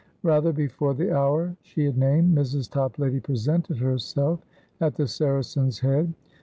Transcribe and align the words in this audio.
Rather 0.23 0.51
before 0.51 0.95
the 0.95 1.15
hour 1.15 1.55
she 1.61 1.85
had 1.85 1.95
named, 1.95 2.35
Mrs. 2.35 2.67
Toplady 2.71 3.19
presented 3.19 3.77
herself 3.77 4.43
at 4.79 4.95
the 4.95 5.05
Saracen's 5.07 5.77
Head. 5.81 6.11